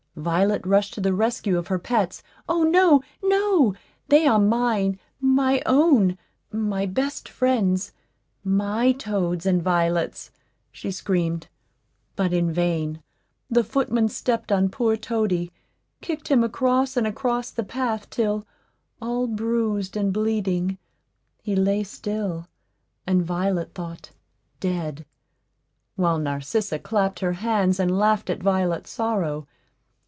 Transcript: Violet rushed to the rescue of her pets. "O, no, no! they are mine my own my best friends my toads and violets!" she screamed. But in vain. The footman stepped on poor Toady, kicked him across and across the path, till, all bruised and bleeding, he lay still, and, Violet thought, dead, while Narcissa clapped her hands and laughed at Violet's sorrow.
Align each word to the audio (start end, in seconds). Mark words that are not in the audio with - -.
Violet 0.17 0.67
rushed 0.67 0.93
to 0.95 1.01
the 1.01 1.13
rescue 1.13 1.57
of 1.57 1.67
her 1.67 1.79
pets. 1.79 2.21
"O, 2.49 2.63
no, 2.63 3.01
no! 3.23 3.73
they 4.09 4.27
are 4.27 4.37
mine 4.41 4.99
my 5.21 5.61
own 5.65 6.17
my 6.51 6.85
best 6.85 7.29
friends 7.29 7.93
my 8.43 8.91
toads 8.91 9.45
and 9.45 9.63
violets!" 9.63 10.29
she 10.69 10.91
screamed. 10.91 11.47
But 12.17 12.33
in 12.33 12.51
vain. 12.51 13.01
The 13.49 13.63
footman 13.63 14.09
stepped 14.09 14.51
on 14.51 14.67
poor 14.67 14.97
Toady, 14.97 15.49
kicked 16.01 16.27
him 16.27 16.43
across 16.43 16.97
and 16.97 17.07
across 17.07 17.49
the 17.49 17.63
path, 17.63 18.09
till, 18.09 18.45
all 19.01 19.27
bruised 19.27 19.95
and 19.95 20.11
bleeding, 20.11 20.77
he 21.41 21.55
lay 21.55 21.83
still, 21.83 22.47
and, 23.07 23.23
Violet 23.25 23.73
thought, 23.73 24.11
dead, 24.59 25.05
while 25.95 26.19
Narcissa 26.19 26.77
clapped 26.79 27.21
her 27.21 27.33
hands 27.33 27.79
and 27.79 27.97
laughed 27.97 28.29
at 28.29 28.43
Violet's 28.43 28.89
sorrow. 28.91 29.47